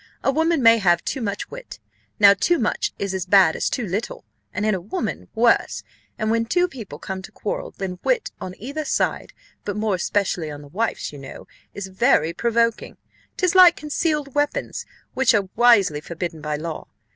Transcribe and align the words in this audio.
A 0.23 0.31
woman 0.31 0.63
may 0.63 0.79
have 0.79 1.05
too 1.05 1.21
much 1.21 1.51
wit 1.51 1.77
now 2.19 2.33
too 2.33 2.57
much 2.57 2.91
is 2.97 3.13
as 3.13 3.27
bad 3.27 3.55
as 3.55 3.69
too 3.69 3.85
little, 3.85 4.25
and 4.51 4.65
in 4.65 4.73
a 4.73 4.81
woman, 4.81 5.27
worse; 5.35 5.83
and 6.17 6.31
when 6.31 6.45
two 6.45 6.67
people 6.67 6.97
come 6.97 7.21
to 7.21 7.31
quarrel, 7.31 7.75
then 7.77 7.99
wit 8.03 8.31
on 8.41 8.55
either 8.57 8.83
side, 8.83 9.31
but 9.63 9.75
more 9.77 9.93
especially 9.93 10.49
on 10.49 10.63
the 10.63 10.67
wife's, 10.69 11.13
you 11.13 11.19
know 11.19 11.45
is 11.75 11.85
very 11.85 12.33
provoking 12.33 12.97
'tis 13.37 13.53
like 13.53 13.75
concealed 13.75 14.33
weapons, 14.33 14.87
which 15.13 15.35
are 15.35 15.49
wisely 15.55 16.01
forbidden 16.01 16.41
by 16.41 16.55
law. 16.55 16.87